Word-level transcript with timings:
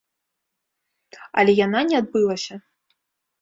Але 1.41 1.51
яна 1.65 1.79
не 1.91 1.95
адбылася. 2.01 2.55